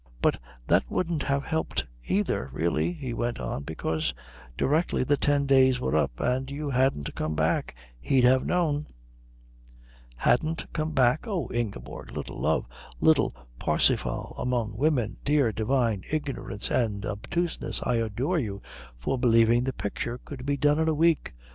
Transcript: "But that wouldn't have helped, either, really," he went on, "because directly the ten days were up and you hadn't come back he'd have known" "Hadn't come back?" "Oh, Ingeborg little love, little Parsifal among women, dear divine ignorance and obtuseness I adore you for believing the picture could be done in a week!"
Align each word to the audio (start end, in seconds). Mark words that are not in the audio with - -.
"But 0.19 0.39
that 0.65 0.89
wouldn't 0.89 1.21
have 1.21 1.43
helped, 1.43 1.85
either, 2.07 2.49
really," 2.51 2.91
he 2.91 3.13
went 3.13 3.39
on, 3.39 3.61
"because 3.61 4.15
directly 4.57 5.03
the 5.03 5.15
ten 5.15 5.45
days 5.45 5.79
were 5.79 5.95
up 5.95 6.19
and 6.19 6.49
you 6.49 6.71
hadn't 6.71 7.13
come 7.13 7.35
back 7.35 7.75
he'd 7.99 8.23
have 8.23 8.43
known" 8.43 8.87
"Hadn't 10.27 10.65
come 10.73 10.91
back?" 10.93 11.27
"Oh, 11.27 11.49
Ingeborg 11.49 12.13
little 12.13 12.39
love, 12.41 12.65
little 12.99 13.35
Parsifal 13.59 14.33
among 14.39 14.75
women, 14.75 15.17
dear 15.23 15.51
divine 15.51 16.01
ignorance 16.09 16.71
and 16.71 17.05
obtuseness 17.05 17.83
I 17.85 17.97
adore 17.97 18.39
you 18.39 18.63
for 18.97 19.19
believing 19.19 19.65
the 19.65 19.71
picture 19.71 20.17
could 20.25 20.47
be 20.47 20.57
done 20.57 20.79
in 20.79 20.87
a 20.87 20.95
week!" 20.95 21.35